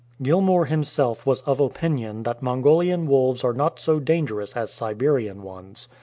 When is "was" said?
1.27-1.41